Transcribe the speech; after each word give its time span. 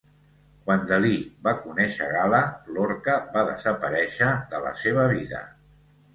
Quan 0.69 0.85
Dalí 0.91 1.11
va 1.47 1.53
conèixer 1.65 2.07
Gala, 2.13 2.39
Lorca 2.79 3.19
va 3.37 3.45
desaparèixer 3.51 4.33
de 4.55 4.65
la 4.67 4.75
seva 4.83 5.07
vida. 5.15 5.45